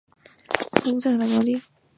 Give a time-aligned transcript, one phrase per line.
[0.83, 1.61] 分布在台湾高山草地。